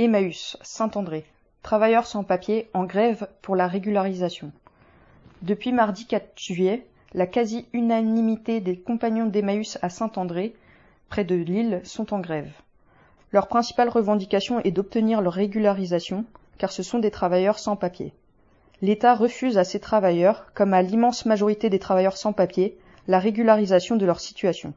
Emmaüs, 0.00 0.56
Saint-André. 0.62 1.24
Travailleurs 1.64 2.06
sans 2.06 2.22
papier 2.22 2.70
en 2.72 2.84
grève 2.84 3.26
pour 3.42 3.56
la 3.56 3.66
régularisation. 3.66 4.52
Depuis 5.42 5.72
mardi 5.72 6.06
4 6.06 6.38
juillet, 6.38 6.86
la 7.14 7.26
quasi-unanimité 7.26 8.60
des 8.60 8.78
compagnons 8.78 9.26
d'Emmaüs 9.26 9.76
à 9.82 9.90
Saint-André, 9.90 10.54
près 11.08 11.24
de 11.24 11.34
Lille, 11.34 11.80
sont 11.82 12.14
en 12.14 12.20
grève. 12.20 12.52
Leur 13.32 13.48
principale 13.48 13.88
revendication 13.88 14.60
est 14.60 14.70
d'obtenir 14.70 15.20
leur 15.20 15.32
régularisation, 15.32 16.24
car 16.58 16.70
ce 16.70 16.84
sont 16.84 17.00
des 17.00 17.10
travailleurs 17.10 17.58
sans 17.58 17.74
papier. 17.74 18.12
L'État 18.82 19.16
refuse 19.16 19.58
à 19.58 19.64
ces 19.64 19.80
travailleurs, 19.80 20.52
comme 20.54 20.74
à 20.74 20.82
l'immense 20.82 21.26
majorité 21.26 21.70
des 21.70 21.80
travailleurs 21.80 22.16
sans 22.16 22.32
papier, 22.32 22.78
la 23.08 23.18
régularisation 23.18 23.96
de 23.96 24.06
leur 24.06 24.20
situation. 24.20 24.74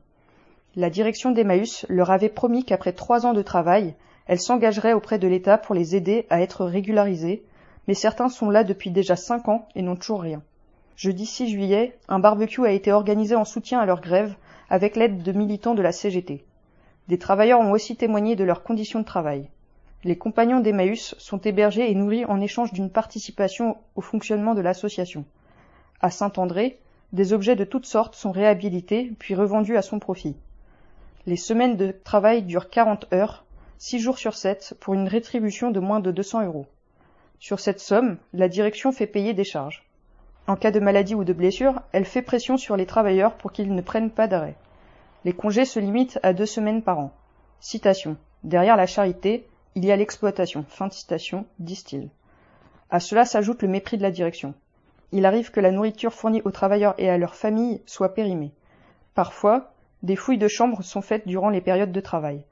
La 0.75 0.89
direction 0.89 1.29
d'Emmaüs 1.29 1.85
leur 1.89 2.09
avait 2.09 2.27
promis 2.27 2.65
qu'après 2.65 2.93
trois 2.93 3.27
ans 3.27 3.33
de 3.33 3.43
travail, 3.43 3.93
elle 4.31 4.39
s'engagerait 4.39 4.93
auprès 4.93 5.19
de 5.19 5.27
l'État 5.27 5.57
pour 5.57 5.75
les 5.75 5.93
aider 5.93 6.25
à 6.29 6.41
être 6.41 6.63
régularisés, 6.63 7.43
mais 7.89 7.93
certains 7.93 8.29
sont 8.29 8.49
là 8.49 8.63
depuis 8.63 8.89
déjà 8.89 9.17
cinq 9.17 9.49
ans 9.49 9.67
et 9.75 9.81
n'ont 9.81 9.97
toujours 9.97 10.21
rien. 10.21 10.41
Jeudi 10.95 11.25
6 11.25 11.49
juillet, 11.49 11.97
un 12.07 12.19
barbecue 12.19 12.65
a 12.65 12.71
été 12.71 12.93
organisé 12.93 13.35
en 13.35 13.43
soutien 13.43 13.81
à 13.81 13.85
leur 13.85 13.99
grève 13.99 14.33
avec 14.69 14.95
l'aide 14.95 15.21
de 15.21 15.33
militants 15.33 15.73
de 15.73 15.81
la 15.81 15.91
CGT. 15.91 16.45
Des 17.09 17.17
travailleurs 17.17 17.59
ont 17.59 17.71
aussi 17.71 17.97
témoigné 17.97 18.37
de 18.37 18.45
leurs 18.45 18.63
conditions 18.63 19.01
de 19.01 19.05
travail. 19.05 19.49
Les 20.05 20.17
compagnons 20.17 20.61
d'Emmaüs 20.61 21.13
sont 21.17 21.39
hébergés 21.39 21.91
et 21.91 21.95
nourris 21.95 22.23
en 22.23 22.39
échange 22.39 22.71
d'une 22.71 22.89
participation 22.89 23.75
au 23.97 24.01
fonctionnement 24.01 24.55
de 24.55 24.61
l'association. 24.61 25.25
À 25.99 26.09
Saint-André, 26.09 26.79
des 27.11 27.33
objets 27.33 27.57
de 27.57 27.65
toutes 27.65 27.85
sortes 27.85 28.15
sont 28.15 28.31
réhabilités 28.31 29.11
puis 29.19 29.35
revendus 29.35 29.75
à 29.75 29.81
son 29.81 29.99
profit. 29.99 30.37
Les 31.25 31.35
semaines 31.35 31.75
de 31.75 31.93
travail 32.05 32.43
durent 32.43 32.69
40 32.69 33.13
heures, 33.13 33.43
6 33.83 33.97
jours 33.97 34.19
sur 34.19 34.35
7, 34.35 34.75
pour 34.79 34.93
une 34.93 35.07
rétribution 35.07 35.71
de 35.71 35.79
moins 35.79 35.99
de 35.99 36.11
200 36.11 36.45
euros. 36.45 36.67
Sur 37.39 37.59
cette 37.59 37.79
somme, 37.79 38.17
la 38.31 38.47
direction 38.47 38.91
fait 38.91 39.07
payer 39.07 39.33
des 39.33 39.43
charges. 39.43 39.89
En 40.45 40.55
cas 40.55 40.69
de 40.69 40.79
maladie 40.79 41.15
ou 41.15 41.23
de 41.23 41.33
blessure, 41.33 41.81
elle 41.91 42.05
fait 42.05 42.21
pression 42.21 42.57
sur 42.57 42.77
les 42.77 42.85
travailleurs 42.85 43.33
pour 43.33 43.51
qu'ils 43.51 43.73
ne 43.73 43.81
prennent 43.81 44.11
pas 44.11 44.27
d'arrêt. 44.27 44.53
Les 45.25 45.33
congés 45.33 45.65
se 45.65 45.79
limitent 45.79 46.19
à 46.21 46.33
deux 46.33 46.45
semaines 46.45 46.83
par 46.83 46.99
an. 46.99 47.11
Citation. 47.59 48.17
Derrière 48.43 48.77
la 48.77 48.85
charité, 48.85 49.47
il 49.73 49.83
y 49.83 49.91
a 49.91 49.95
l'exploitation. 49.95 50.63
Fin 50.69 50.85
de 50.85 50.93
citation, 50.93 51.47
disent-ils. 51.57 52.11
À 52.91 52.99
cela 52.99 53.25
s'ajoute 53.25 53.63
le 53.63 53.67
mépris 53.67 53.97
de 53.97 54.03
la 54.03 54.11
direction. 54.11 54.53
Il 55.11 55.25
arrive 55.25 55.49
que 55.49 55.59
la 55.59 55.71
nourriture 55.71 56.13
fournie 56.13 56.43
aux 56.45 56.51
travailleurs 56.51 56.93
et 56.99 57.09
à 57.09 57.17
leurs 57.17 57.33
familles 57.33 57.81
soit 57.87 58.13
périmée. 58.13 58.51
Parfois, 59.15 59.73
des 60.03 60.15
fouilles 60.15 60.37
de 60.37 60.47
chambres 60.47 60.83
sont 60.83 61.01
faites 61.01 61.27
durant 61.27 61.49
les 61.49 61.61
périodes 61.61 61.91
de 61.91 61.99
travail. 61.99 62.45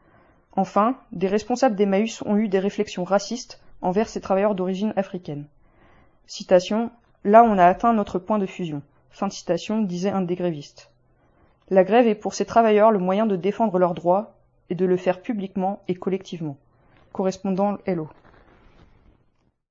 Enfin, 0.55 0.97
des 1.11 1.27
responsables 1.27 1.75
d'Emmaüs 1.75 2.21
ont 2.23 2.37
eu 2.37 2.47
des 2.47 2.59
réflexions 2.59 3.03
racistes 3.03 3.61
envers 3.81 4.09
ces 4.09 4.21
travailleurs 4.21 4.55
d'origine 4.55 4.93
africaine. 4.95 5.45
Citation 6.27 6.91
Là 7.23 7.43
on 7.43 7.57
a 7.57 7.65
atteint 7.65 7.93
notre 7.93 8.19
point 8.19 8.39
de 8.39 8.45
fusion. 8.45 8.81
Fin 9.09 9.27
de 9.27 9.33
citation, 9.33 9.81
disait 9.81 10.11
un 10.11 10.21
des 10.21 10.35
grévistes. 10.35 10.91
La 11.69 11.83
grève 11.83 12.07
est 12.07 12.15
pour 12.15 12.33
ces 12.33 12.45
travailleurs 12.45 12.91
le 12.91 12.99
moyen 12.99 13.25
de 13.25 13.35
défendre 13.35 13.77
leurs 13.77 13.93
droits 13.93 14.35
et 14.69 14.75
de 14.75 14.85
le 14.85 14.97
faire 14.97 15.21
publiquement 15.21 15.81
et 15.87 15.95
collectivement. 15.95 16.57
Correspondant 17.11 17.77
Hello. 17.85 18.07